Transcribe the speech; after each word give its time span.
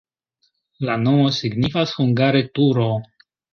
La 0.89 0.95
nomo 1.01 1.27
signifas 1.41 1.95
hungare: 1.99 2.43
turo. 2.59 2.91